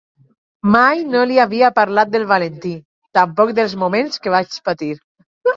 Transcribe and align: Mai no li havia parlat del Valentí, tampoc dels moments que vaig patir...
Mai 0.75 1.03
no 1.15 1.21
li 1.31 1.37
havia 1.43 1.69
parlat 1.75 2.11
del 2.15 2.25
Valentí, 2.33 2.73
tampoc 3.19 3.55
dels 3.61 3.79
moments 3.85 4.21
que 4.25 4.37
vaig 4.39 4.57
patir... 4.71 4.95